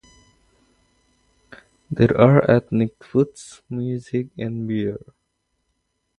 There 1.91 2.19
are 2.19 2.49
ethnic 2.49 3.03
foods, 3.03 3.61
music, 3.69 4.29
and 4.35 4.67
beer. 4.67 4.97